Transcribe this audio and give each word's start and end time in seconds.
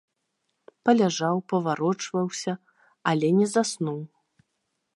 Паляжаў, 0.87 1.35
паварочаўся, 1.53 2.53
але 3.13 3.27
не 3.39 3.47
заснуў. 3.53 4.01